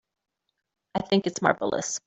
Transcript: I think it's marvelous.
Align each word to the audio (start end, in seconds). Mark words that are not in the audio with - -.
I 0.95 0.99
think 1.01 1.27
it's 1.27 1.41
marvelous. 1.43 1.99